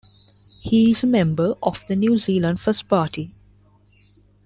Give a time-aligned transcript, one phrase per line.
[0.59, 3.35] He is a member of the New Zealand First party.